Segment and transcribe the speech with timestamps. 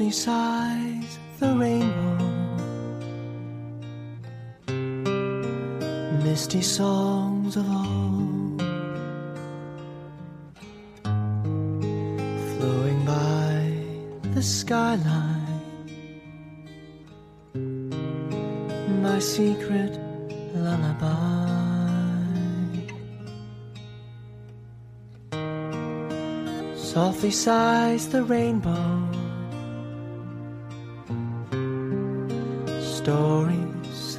[0.00, 2.16] Softly sighs the rainbow.
[6.24, 8.62] Misty songs of old
[12.48, 13.74] flowing by
[14.32, 15.60] the skyline.
[19.02, 20.00] My secret
[20.54, 21.50] lullaby.
[26.74, 29.09] Softly sighs the rainbow.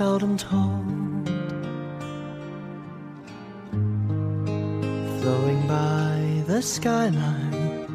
[0.01, 1.27] Seldom told,
[5.21, 6.17] flowing by
[6.47, 7.87] the skyline.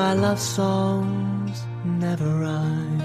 [0.00, 3.02] My love songs never rhyme.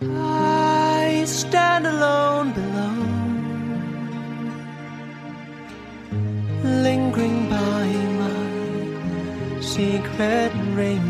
[0.00, 2.96] I stand alone below,
[6.86, 7.86] lingering by
[8.20, 11.09] my secret rainbow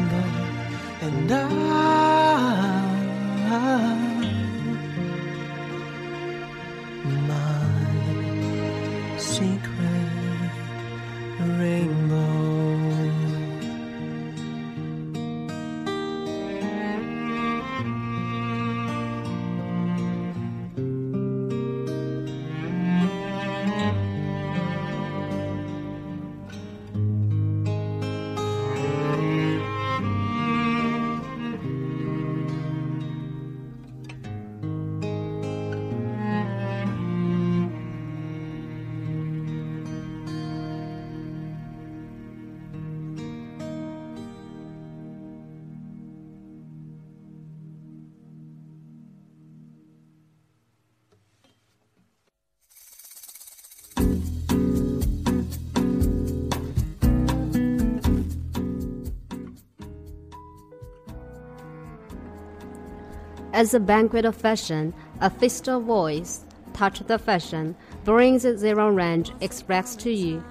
[63.61, 69.33] As a banquet of fashion, a feast of voice, touch the fashion, brings zero range
[69.43, 70.43] express to you.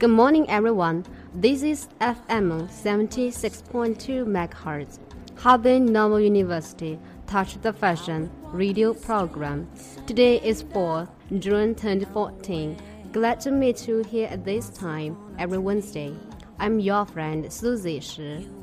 [0.00, 1.06] Good morning, everyone.
[1.32, 4.98] This is FM 76.2 MHz,
[5.36, 9.68] Harbin Normal University Touch the Fashion radio program.
[10.08, 12.76] Today is 4th June 2014.
[13.12, 16.12] Glad to meet you here at this time every Wednesday.
[16.58, 18.55] I'm your friend Susie Shi.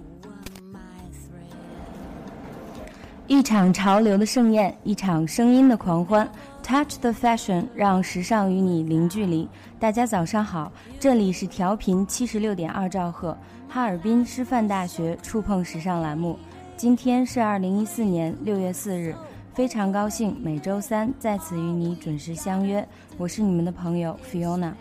[3.27, 6.29] 一场潮流的盛宴，一场声音的狂欢。
[6.61, 9.47] Touch the fashion，让时尚与你零距离。
[9.79, 13.37] 大家早上好，这里是调频七十六点二兆赫，
[13.69, 16.37] 哈尔滨师范大学触碰时尚栏目。
[16.75, 19.15] 今天是二零一四年六月四日，
[19.53, 22.85] 非常高兴每周三在此与你准时相约。
[23.17, 24.73] 我是你们的朋友 Fiona。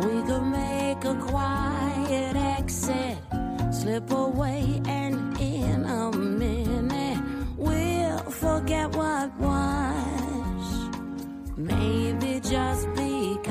[0.00, 3.18] We could make a quiet exit,
[3.70, 7.22] slip away, and in a minute
[7.58, 10.88] we'll forget what was.
[11.58, 13.46] Maybe just because.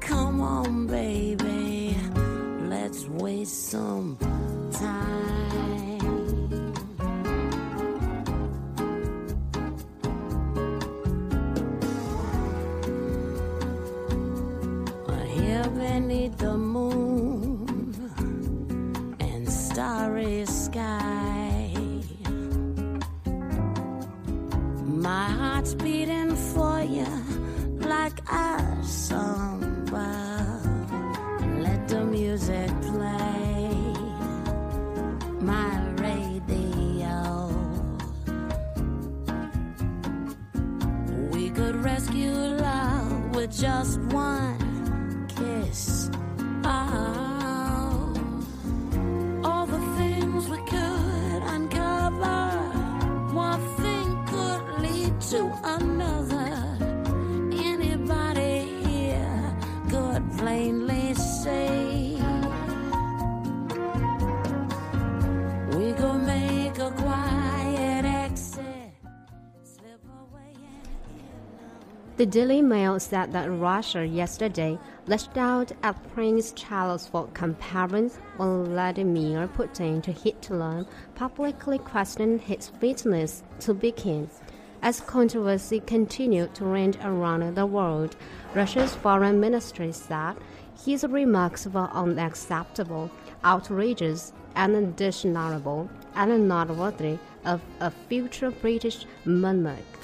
[0.00, 1.96] Come on, baby,
[2.68, 4.16] let's waste some
[72.18, 74.76] The Daily Mail said that Russia yesterday
[75.06, 80.84] lashed out at Prince Charles for comparing Vladimir Putin to Hitler,
[81.14, 84.28] publicly questioning his fitness to be king.
[84.82, 88.16] As controversy continued to rage around the world,
[88.52, 90.34] Russia's foreign ministry said
[90.84, 93.12] his remarks were unacceptable,
[93.44, 99.97] outrageous, and undesirable, and not worthy of a future British monarch.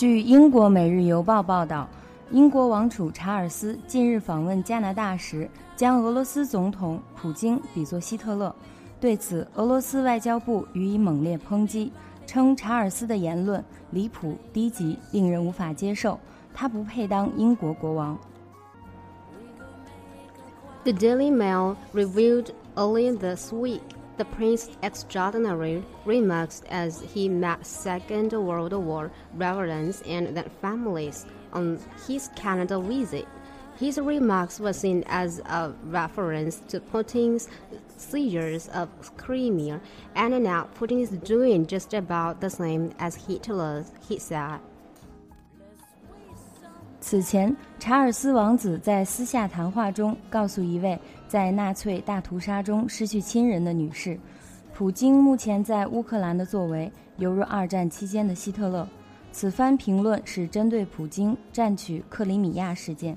[0.00, 1.86] 据英国《每日邮报》报道，
[2.30, 8.56] 英国王储查尔斯近日访问加拿大时，将俄罗斯总统普京比作希特勒。
[8.98, 11.92] 对此，俄罗斯外交部予以猛烈抨击，
[12.26, 16.18] 称查尔斯的言论离谱、低级，令人无法接受，
[16.54, 18.18] 他不配当英国国王。
[20.84, 23.82] The Daily Mail revealed earlier this week
[24.19, 31.79] the prince's extraordinary remarks as he met Second World War veterans and their families on
[32.07, 33.27] his Canada visit.
[33.77, 37.49] His remarks were seen as a reference to Putin's
[37.97, 38.87] seizures of
[39.17, 39.81] Crimea,
[40.15, 44.59] and now Putin is doing just about the same as Hitler's, he said.
[47.01, 50.99] 此前，查尔斯王子在私下谈话中告诉一位
[51.30, 54.18] 在纳粹大屠杀中失去亲人的女士，
[54.74, 58.84] 普京目前在乌克兰的作为犹如二战期间的希特勒。
[59.30, 63.16] 此番评论是针对普京占取克里米亚事件。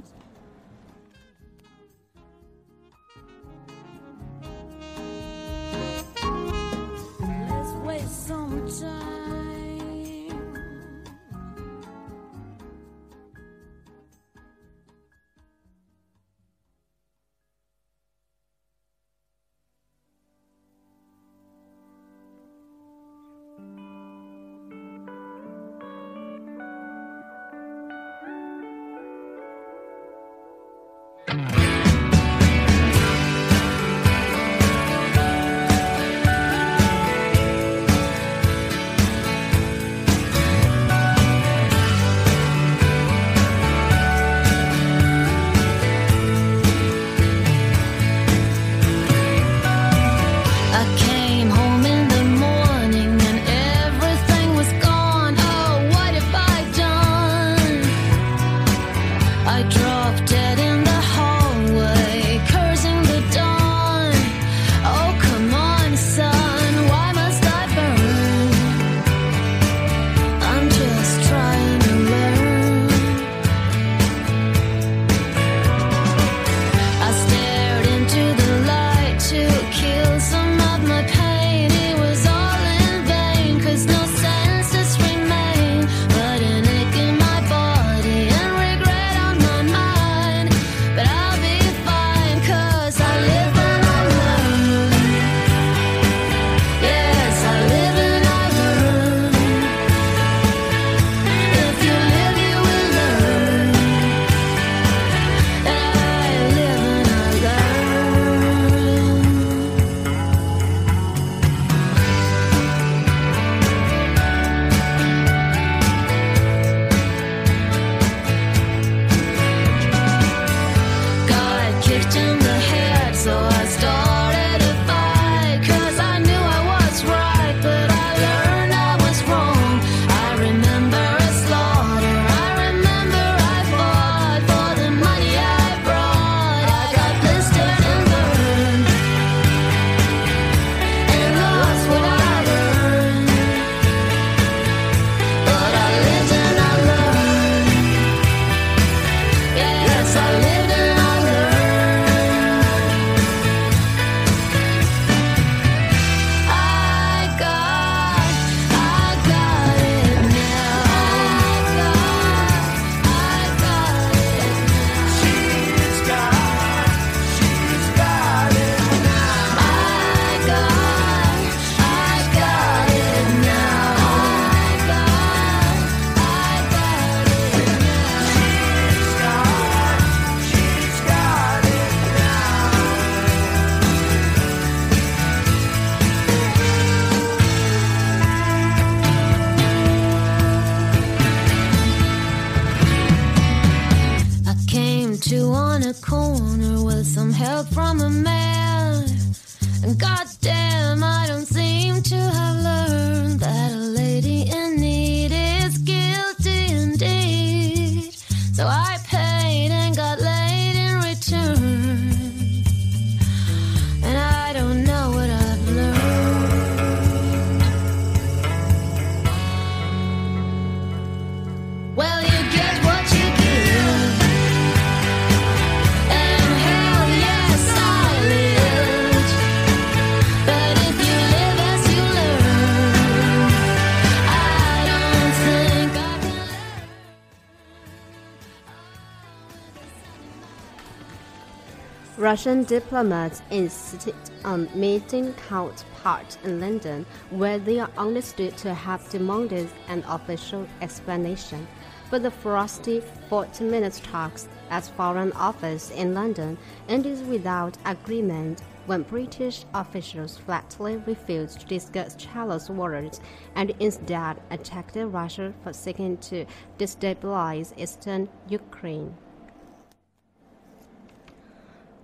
[242.24, 244.15] Russian diplomats insisted
[244.46, 251.68] on meeting counterparts in London, where they are understood to have demanded an official explanation.
[252.10, 259.01] But the frosty 40 minute talks at Foreign Office in London ended without agreement when
[259.01, 263.20] British officials flatly refused to discuss Charles' words
[263.56, 266.46] and instead attacked Russia for seeking to
[266.77, 269.13] destabilize eastern Ukraine.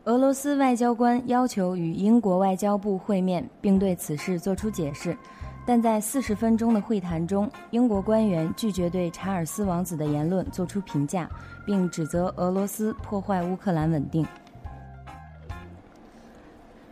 [0.08, 5.16] 俄罗斯外交官要求与英国外交部会面，并对此事作出解释，
[5.64, 11.26] 但在四十分钟的会谈中，英国官员拒绝对查尔斯王子的言论作出评价，
[11.64, 14.26] 并指责俄罗斯破坏乌克兰稳定。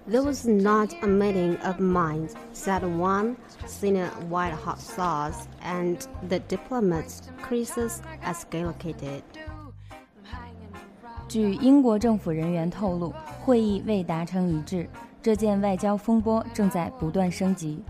[0.09, 3.37] There was not a meeting of minds, said one
[3.67, 5.99] senior White House source, and
[6.29, 9.21] the diplomats' crisis escalated.
[11.28, 14.90] 据英国政府人员透露，会议未达成一致，
[15.22, 17.84] 这件外交风波正在不断升级。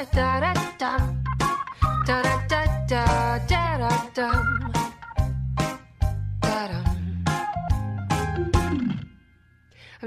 [0.00, 0.04] I'm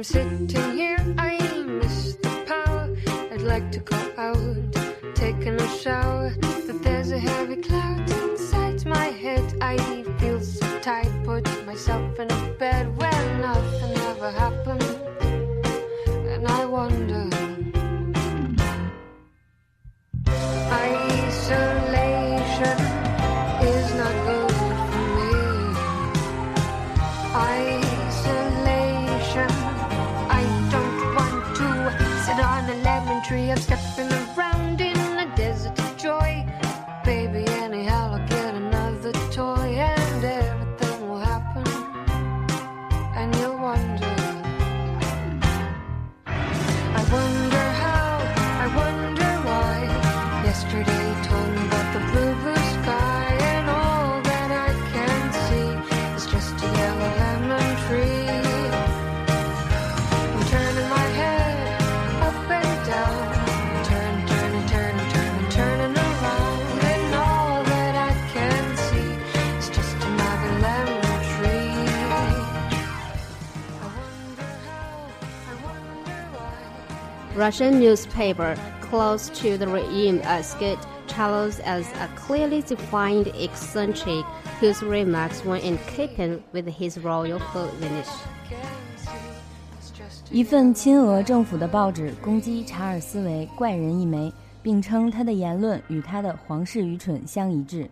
[0.02, 2.96] sitting here, I miss the power.
[3.34, 9.08] I'd like to go out, taking a shower, but there's a heavy cloud inside my
[9.08, 9.44] head.
[9.60, 9.76] I
[10.20, 14.84] feel so tight, put myself in a bed where nothing ever happened,
[16.30, 17.61] and I wonder.
[20.74, 22.00] Isolation
[23.62, 24.41] is not good
[77.41, 84.25] Russian newspaper close to the regime asked Charles as a clearly defined eccentric
[84.61, 88.09] whose remarks were in keeping with his royal holiness.
[90.31, 94.33] 一份亲俄政府的报纸攻击查尔斯为怪人一枚，
[94.63, 97.89] 并称他的言论与他的皇室愚蠢相一致。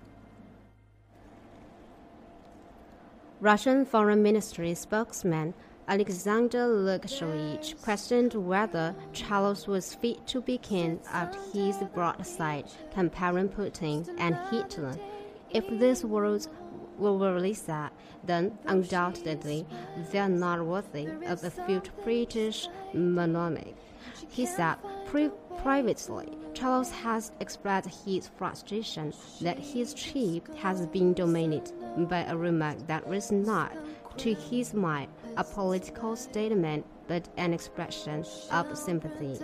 [3.41, 5.53] Russian Foreign Ministry spokesman
[5.90, 14.08] Alexander Lukashevich questioned whether Charles was fit to be king after his broadside comparing Putin
[14.20, 14.96] and Hitler.
[15.50, 16.48] If these words
[17.00, 17.90] were really said,
[18.24, 19.66] then undoubtedly
[20.12, 23.74] they are not worthy of a future British monarch.
[24.30, 24.76] He said
[25.08, 31.74] Pri- privately, Charles has expressed his frustration that his trip has been dominated
[32.08, 33.76] by a remark that was not,
[34.18, 39.40] to his mind, a political statement but an expression of sympathy.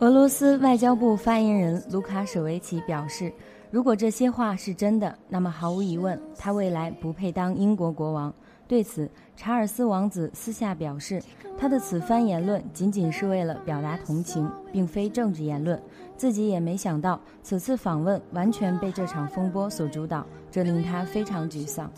[0.00, 3.32] 俄罗斯外交部发言人卢卡舍维奇表示，
[3.70, 8.34] 如果这些话是真的，那么毫无疑问，他未来不配当英国国王。
[8.68, 11.22] 对此，查尔斯王子私下表示，
[11.56, 15.80] 他的此番言论仅仅是为了表达同情，并非政治言论。
[16.16, 21.90] 自己也没想到，此次访问完全被这场风波所主导，这令他非常沮丧。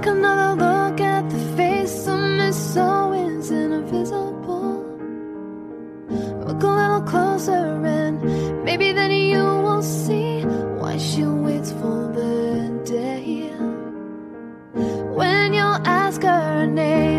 [0.00, 4.82] Take another look at the face of Miss Owens invisible.
[6.46, 10.40] Look a little closer and maybe then you will see
[10.80, 13.50] why she waits for the day
[15.12, 17.09] when you'll ask her name.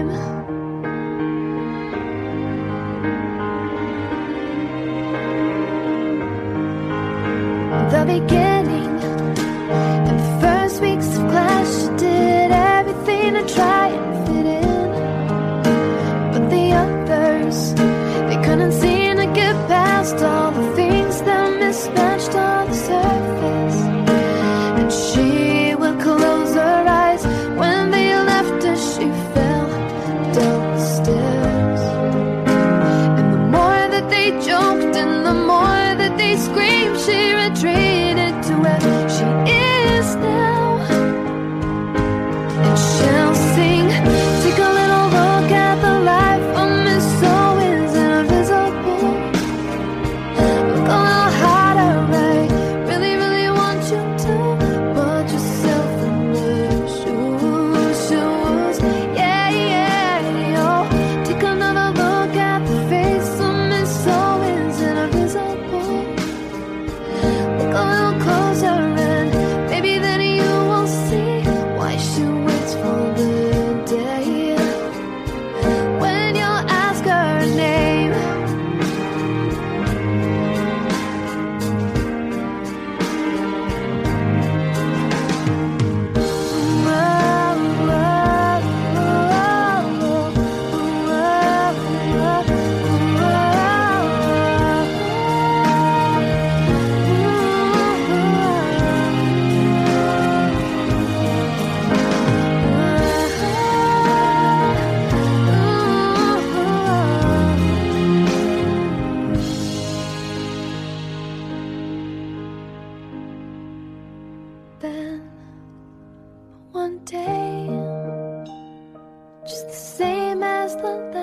[119.52, 121.21] Just the same as the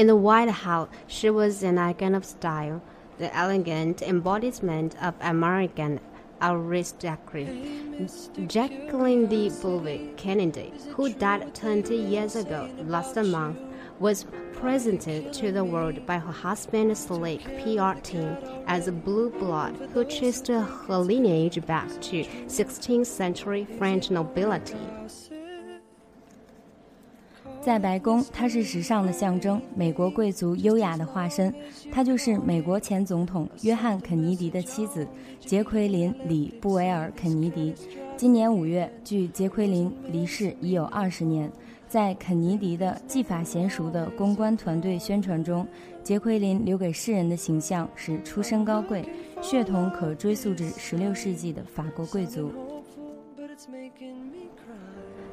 [0.00, 2.80] In the White House, she was an icon of style,
[3.18, 6.00] the elegant embodiment of American
[6.40, 8.08] aristocracy.
[8.46, 9.50] Jacqueline D.
[9.50, 13.58] Bouvier Kennedy, who died 20 years ago last month,
[13.98, 19.76] was presented to the world by her husband's slick PR team as a blue blood
[19.92, 24.80] who traced her lineage back to 16th century French nobility.
[27.62, 31.54] 在白宫，她是时尚的象征，美国贵族优雅的化身。
[31.92, 35.06] 她就是美国前总统约翰·肯尼迪的妻子
[35.40, 37.74] 杰奎琳·里布维尔·肯尼迪。
[38.16, 41.50] 今年五月，距杰奎琳离世已有二十年。
[41.86, 45.66] 在肯尼迪的技法娴熟的公关团队宣传中，
[46.02, 49.04] 杰奎琳留给世人的形象是出身高贵，
[49.42, 52.50] 血统可追溯至16世纪的法国贵族。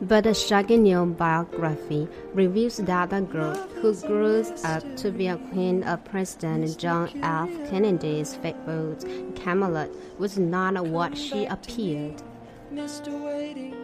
[0.00, 1.05] but it's making me cry.
[1.05, 5.37] But a shocking new biography reveals that the girl who grew up to be a
[5.52, 7.48] queen of President John F.
[7.70, 12.20] Kennedy's favorite Camelot was not what she appeared.
[12.74, 13.11] Mr.
[13.11, 13.74] Waiting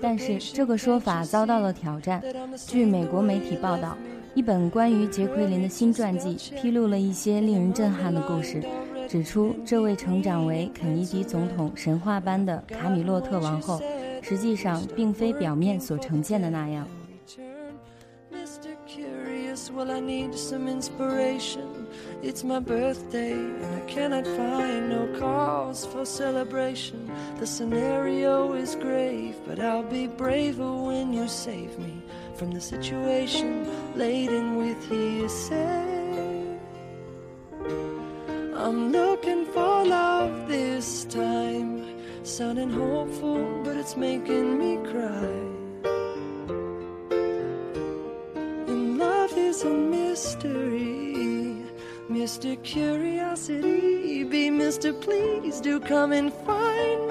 [0.00, 2.22] 但是这个说法遭到了挑战。
[2.66, 3.96] 据美国媒体报道，
[4.34, 8.62] 一本关于杰奎琳的新传记披露了一些令人震撼的故事，
[9.06, 13.78] 指出这位成长为肯尼迪总统神话般的卡米洛特王后，
[14.22, 16.86] 实际上并非表面所呈现的那样。
[18.32, 18.76] Mr.
[18.86, 21.86] Curious, well, I need some inspiration.
[22.22, 27.10] It's my birthday, and I cannot find no cause for celebration.
[27.38, 32.02] The scenario is grave, but I'll be braver when you save me
[32.34, 36.04] from the situation laden with hearsay.
[38.56, 41.77] I'm looking for love this time,
[42.29, 45.33] sounding hopeful, but it's making me cry.
[48.67, 51.65] And love is a mystery.
[52.07, 52.61] Mr.
[52.63, 54.93] Curiosity, be Mr.
[55.01, 57.08] Please do come and find me.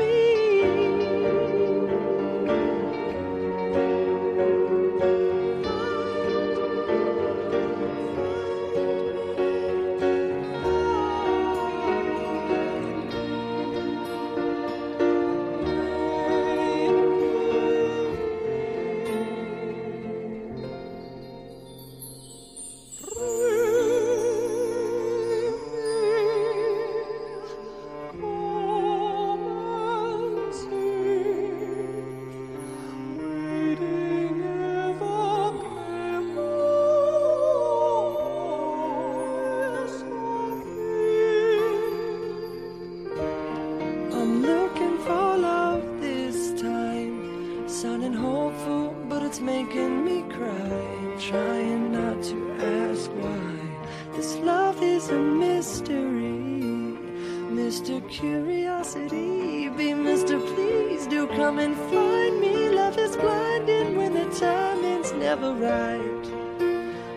[57.68, 58.00] Mr.
[58.08, 60.40] Curiosity, be Mr.
[60.54, 62.70] Please do come and find me.
[62.70, 66.24] Love is blinding when the timing's never right.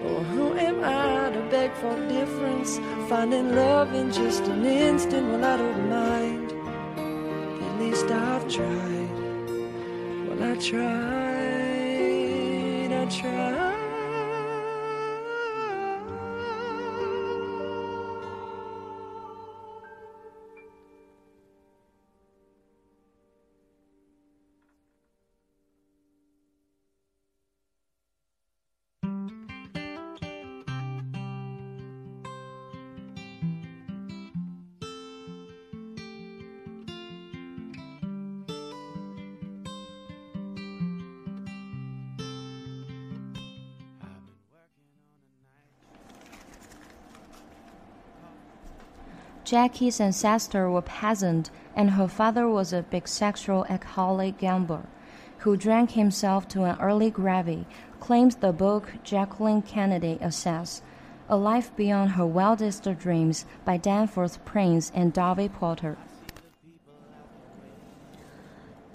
[0.04, 2.82] Oh, who am I to beg for difference?
[3.08, 6.52] Finding love in just an instant, well, I don't mind.
[7.64, 9.10] At least I've tried.
[10.28, 10.82] Well, I tried,
[12.92, 13.71] I tried.
[49.52, 54.84] Jackie's ancestors were peasant, and her father was a big sexual alcoholic gambler
[55.40, 57.66] who drank himself to an early grave,
[58.00, 60.80] claims the book Jacqueline Kennedy Onassis,
[61.28, 65.98] A Life Beyond Her Wildest Dreams by Danforth Prince and Darwin Porter.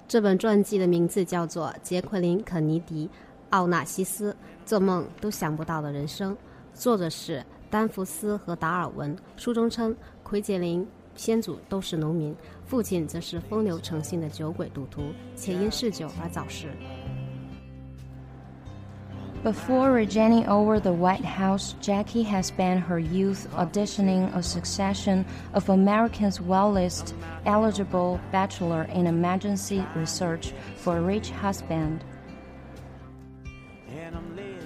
[0.08, 3.08] 这本传记的名字叫做《杰奎琳·肯尼迪·
[3.50, 6.32] 奥纳西斯：做梦都想不到的人生》，
[6.72, 9.14] 作者是丹福斯和达尔文。
[9.36, 9.94] 书中称，
[10.25, 15.01] 奎杰琳先祖都是农民，父亲则是风流成性的酒鬼赌徒，
[15.35, 16.69] 且因嗜酒而早逝。
[19.43, 25.67] Before reigning over the White House, Jackie had spent her youth auditioning a succession of
[25.67, 32.01] America's wealthiest eligible bachelor in emergency research for a rich husband.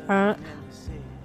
[0.08, 0.36] 而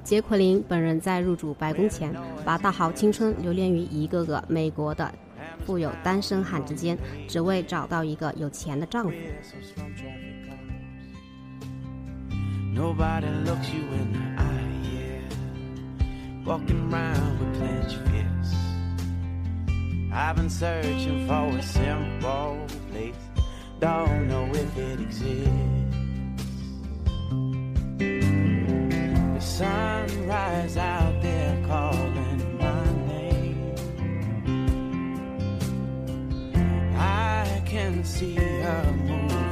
[0.05, 2.13] 杰奎琳本人在入主白宫前，
[2.45, 5.11] 把大好青春留恋于一个个美国的
[5.65, 6.95] 富有单身汉之间，
[7.27, 9.11] 只为找到一个有钱的丈夫。
[12.75, 15.23] Nobody looks you in the eye, yeah.
[16.45, 18.53] Walking around with clenched fists.
[20.13, 22.59] I've been searching for a simple
[22.91, 23.15] place.
[23.79, 25.49] Don't know if it exists.
[29.57, 33.73] Sunrise out there calling my name.
[36.97, 39.44] I can see her moving.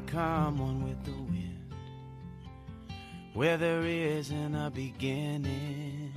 [0.00, 1.72] Become one with the wind.
[3.32, 6.12] where there isn't a beginning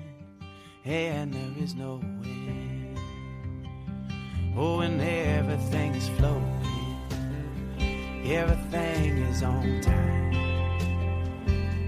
[0.84, 3.00] and there is no end.
[4.58, 6.98] Oh, and everything is flowing,
[8.26, 10.34] everything is on time,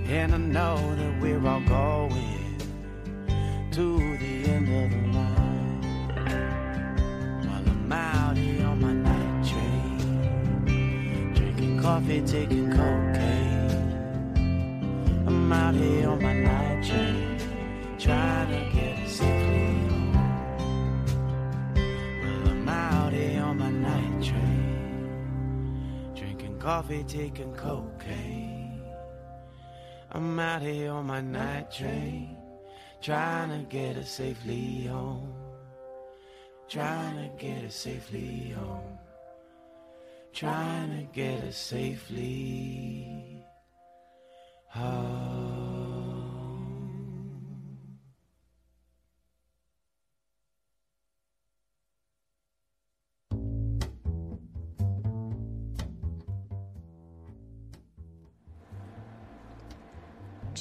[0.07, 2.57] and I know that we're all going
[3.71, 5.10] to the end of the
[11.91, 13.69] coffee, taking cocaine.
[15.27, 17.37] I'm out here on my night train,
[17.99, 20.13] trying to get us safely home.
[22.21, 28.83] Well, I'm out here on my night train, drinking coffee, taking cocaine.
[30.13, 32.37] I'm out here on my night train,
[33.01, 35.33] trying to get us safely home.
[36.69, 39.00] Trying to get us safely home.
[40.33, 43.43] Trying to get us safely
[44.69, 45.50] home.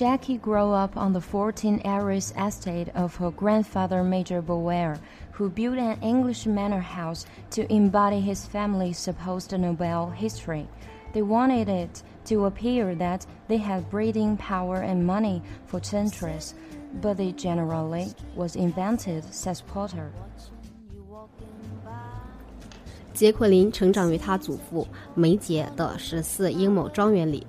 [0.00, 4.98] Jackie grew up on the 14 acres estate of her grandfather Major Bouvier,
[5.32, 10.66] who built an English manor house to embody his family's supposed noble history.
[11.12, 16.54] They wanted it to appear that they had breeding power and money for centuries,
[17.02, 20.10] but it generally was invented, says Porter.
[23.12, 27.46] 杰奎琳成长于他祖父梅杰的十四英亩庄园里。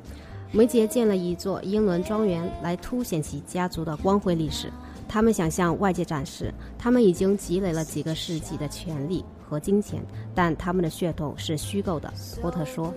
[0.53, 4.69] 梅杰建了一座英伦庄园来凸显其家族的光辉历史。
[5.07, 10.01] 他们想向外界展示，他们已经积累了几个世纪的权力和金钱，
[10.35, 12.11] 但他们的血统是虚构的。
[12.41, 12.93] 波特说。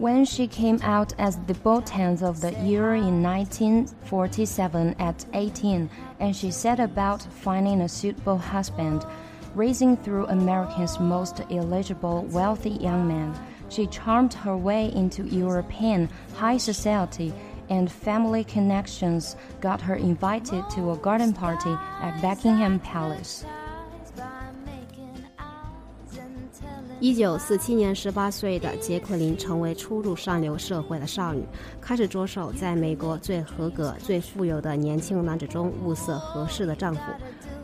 [0.00, 5.88] When she came out as the debutante of the year in 1947 at 18,
[6.20, 9.02] and she set about finding a suitable husband,
[9.56, 13.32] raising through America's most eligible wealthy young men
[13.69, 17.31] she charmed her way into European high society
[17.69, 23.43] and family connections got her invited to a garden party at Buckingham Palace.
[26.99, 31.43] 一九四七年，十八岁的杰奎琳成为初入上流社会的少女，
[31.81, 37.01] 开始着手在美国最合格、最富有的年轻男子中物色合适的丈夫。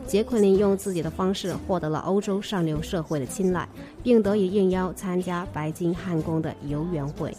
[0.07, 3.67] 杰奎琳用自己的方式获得了欧洲上流社会的青睐，
[4.03, 7.35] 并得以应邀参加白金汉宫的游园会。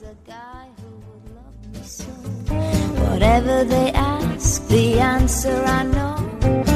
[2.49, 6.76] Whatever they ask, the answer I know.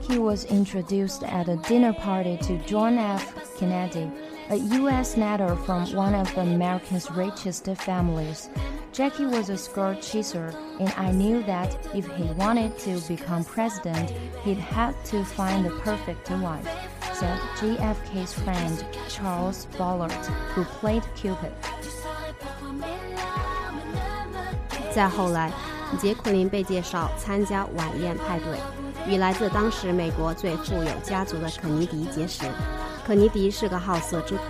[0.00, 3.34] Jackie was introduced at a dinner party to John F.
[3.58, 4.10] Kennedy,
[4.48, 5.12] a U.S.
[5.14, 8.48] senator from one of America's richest families.
[8.92, 14.10] Jackie was a skirt chaser, and I knew that if he wanted to become president,
[14.42, 16.66] he'd have to find the perfect wife,
[17.12, 20.12] said JFK's friend Charles Bartlett,
[20.54, 21.52] who played Cupid.
[24.92, 25.52] 再后来，
[26.00, 28.58] 杰奎琳被介绍参加晚宴派对。
[29.08, 32.44] 与来自当时美国最富有家族的肯尼迪结识。
[33.04, 34.42] 肯尼迪是个好色之徒，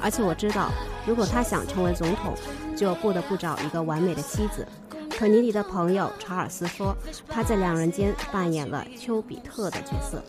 [0.00, 0.70] 而且我知道，
[1.06, 2.34] 如果他想成为总统，
[2.76, 4.66] 就不得不找一个完美的妻子。
[5.08, 6.94] 肯尼迪的朋友查尔斯说，
[7.28, 10.22] 他在两人间扮演了丘比特的角色。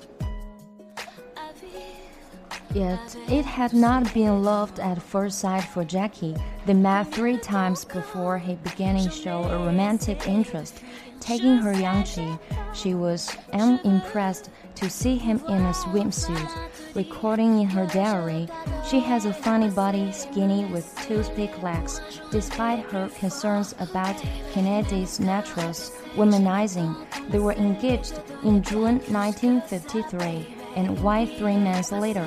[2.73, 6.35] Yet it had not been loved at first sight for Jackie.
[6.65, 10.77] They met three times before he began to show a romantic interest.
[11.22, 12.38] Taking her Yangchi,
[12.72, 16.48] she was unimpressed to see him in a swimsuit.
[16.94, 18.48] Recording in her diary,
[18.88, 22.00] she has a funny body, skinny with toothpick legs.
[22.30, 24.16] Despite her concerns about
[24.54, 26.94] Kennedy's naturals womanizing,
[27.30, 32.26] they were engaged in June 1953 and wife three months later.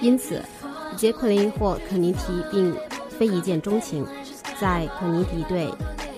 [0.00, 0.42] 因此，
[0.96, 2.76] 杰奎琳或肯尼迪并
[3.10, 4.06] 非一见钟情。
[4.58, 5.70] 在肯尼迪对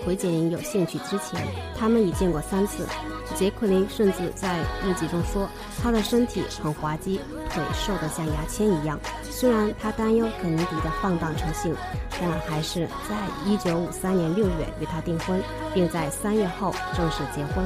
[0.04, 1.46] 奎杰林有兴趣之前，
[1.78, 2.86] 他们已见过三次。
[3.34, 5.48] 杰奎琳甚至在日记中说，
[5.82, 8.98] 他的身体很滑稽，腿瘦得像牙签一样。
[9.30, 11.74] 虽然他担忧肯尼迪的放荡成性，
[12.20, 13.14] 但还是在
[13.46, 15.42] 1953年6月与他订婚，
[15.74, 17.64] 并在三月后正式结婚。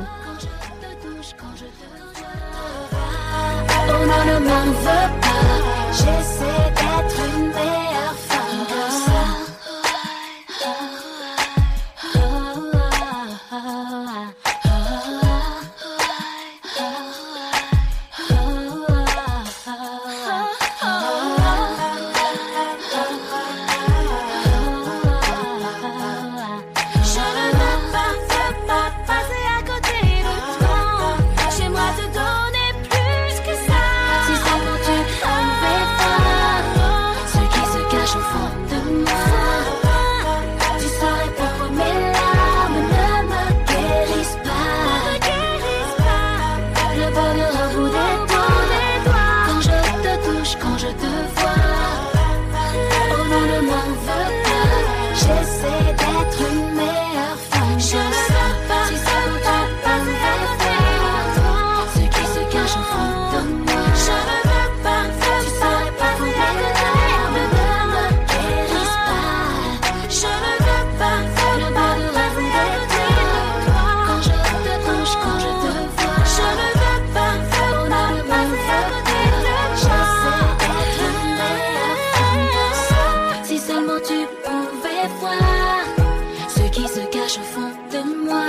[87.38, 88.44] Au fond de moi,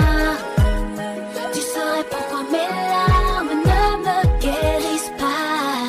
[1.54, 5.84] tu saurais pourquoi mes larmes ne me guérissent pas.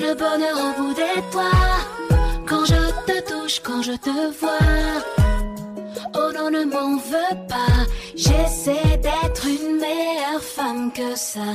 [0.00, 1.78] Le bonheur au bout des doigts,
[2.48, 4.10] quand je te touche, quand je te
[4.40, 4.72] vois.
[6.16, 7.76] Oh non, ne m'en veux pas,
[8.16, 11.50] j'essaie d'être une meilleure femme que ça.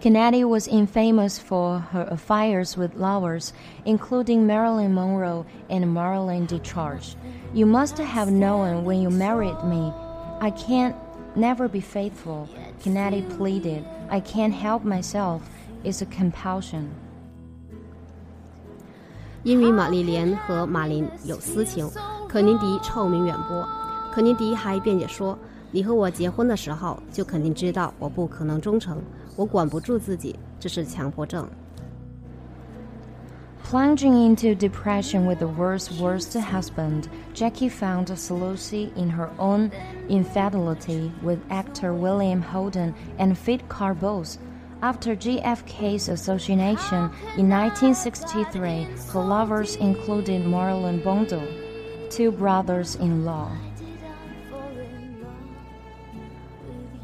[0.00, 3.52] Kennedy was infamous for her affairs with lovers,
[3.84, 7.14] including Marilyn Monroe and Marlene Dietrich.
[7.52, 9.92] You must have known when you married me.
[10.40, 10.94] I can't
[11.36, 12.48] never be faithful,
[12.82, 13.84] Kennedy pleaded.
[14.08, 15.42] I can't help myself.
[15.84, 16.88] It's a compulsion.
[19.42, 21.90] 因与玛丽莲和马林有私情，
[22.26, 23.68] 肯尼迪臭名远播。
[24.12, 25.38] 肯尼迪还辩解说
[25.70, 28.98] ：“你和我结婚的时候，就肯定知道我不可能忠诚。”
[29.40, 31.48] 我管不住自己，这是强迫症。
[33.64, 39.70] Plunging into depression with the world's worst husband, Jackie found solace in her own
[40.10, 44.36] infidelity with actor William Holden and Fiat Carbos.
[44.82, 51.40] After JFK's assassination in 1963, her lovers included Marlon Brando,
[52.10, 53.50] two brothers in law.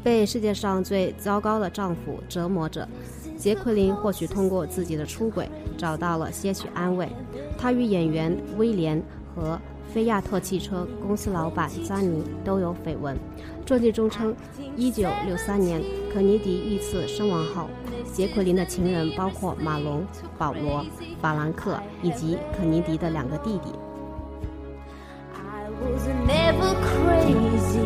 [0.07, 2.87] 被世界上最糟糕的丈夫折磨着，
[3.37, 7.09] 杰奎琳或许通过自己的出轨找到了些许安慰。
[7.57, 9.03] 她与演员威廉
[9.35, 9.59] 和
[9.93, 13.17] 菲亚特汽车公司老板詹尼都有绯闻。
[13.65, 14.33] 传记中称
[14.77, 15.81] ，1963年
[16.13, 17.67] 肯尼迪遇刺身亡后，
[18.13, 20.05] 杰奎琳的情人包括马龙、
[20.37, 20.85] 保罗、
[21.21, 23.73] 法兰克以及肯尼迪的两个弟弟。
[25.35, 27.83] I was never crazy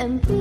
[0.00, 0.39] and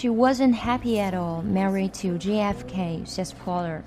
[0.00, 3.84] She wasn't happy at all married to JFK, says Porter.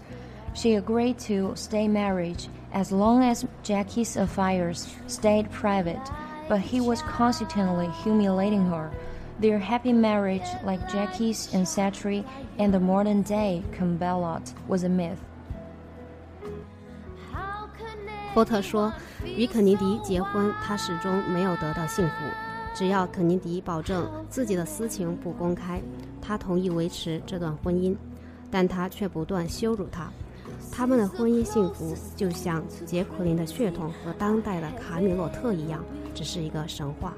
[0.53, 5.99] She agreed to stay married as long as Jackie's affairs stayed private,
[6.47, 8.91] but he was constantly humiliating her.
[9.39, 12.24] Their happy marriage, like Jackie's and Satri
[12.59, 15.18] and the modern day Camelot, was a myth.
[18.36, 18.93] 波特说，
[19.26, 22.14] 与肯尼迪结婚，他始终没有得到幸福。
[22.76, 25.82] 只要肯尼迪保证自己的私情不公开，
[26.21, 27.95] 他同意维持这段婚姻，
[28.49, 30.11] 但他却不断羞辱她。
[30.71, 35.84] 他们的婚姻幸福就像杰奎琳的血统和当代的卡米洛特一样，
[36.15, 37.13] 只是一个神话。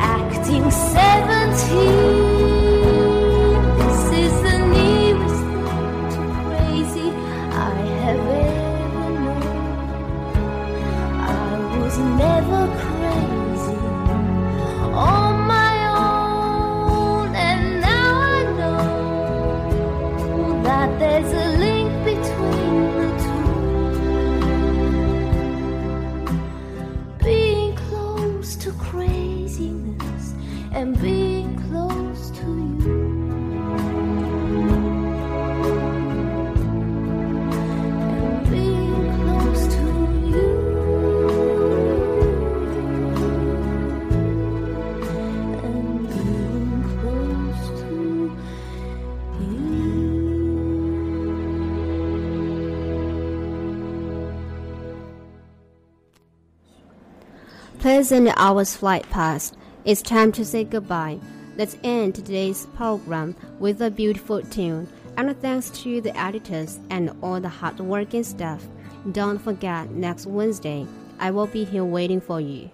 [0.00, 2.55] acting 17.
[12.16, 12.95] Never crazy
[58.05, 59.55] Pleasant hours fly past.
[59.85, 61.17] It's time to say goodbye.
[61.57, 64.87] Let's end today's program with a beautiful tune.
[65.17, 68.61] And thanks to the editors and all the hardworking staff.
[69.11, 70.85] Don't forget, next Wednesday,
[71.17, 72.69] I will be here waiting for you.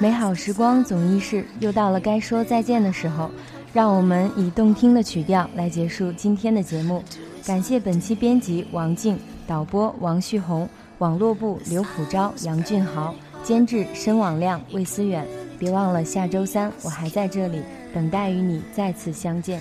[0.00, 3.30] 美好时光总易逝，又到了该说再见的时候。
[3.72, 7.04] 让我们以动听的曲调来结束今天的节目。
[7.46, 13.12] 感谢本期编辑王静，导播王旭红，网络部刘普昭、杨俊豪，
[13.49, 15.27] 监制申网亮、魏思远。
[15.57, 19.59] 别忘了下周三我还在这里，等待与你再次相见。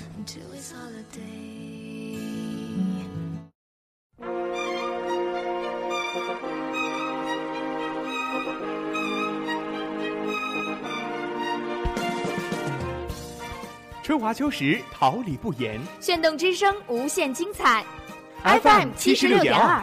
[14.03, 15.81] 春华秋实，桃李不言。
[15.99, 17.83] 炫动之声，无限精彩。
[18.45, 19.83] FM 七十六点二。